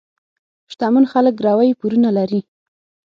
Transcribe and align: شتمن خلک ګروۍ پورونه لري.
شتمن 0.71 1.03
خلک 1.11 1.33
ګروۍ 1.41 1.69
پورونه 1.79 2.09
لري. 2.17 2.41